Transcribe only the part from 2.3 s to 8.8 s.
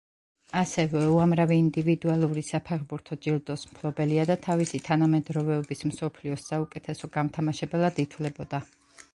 საფეხბურთო ჯილდოს მფლობელია და თავისი თანამედროვეობის მსოფლიოს საუკეთესო გამთამაშებლად ითვლებოდა.